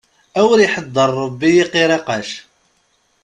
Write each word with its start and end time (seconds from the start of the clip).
Awer 0.39 0.59
iḥeddaṛ 0.61 1.09
Ṛebbi 1.23 1.49
i 1.61 1.63
qiriqac. 1.71 2.29